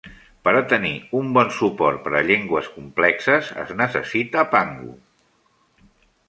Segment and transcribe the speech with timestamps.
[0.47, 4.99] Per a tenir un bon suport per a llengües complexes es necessita Pango.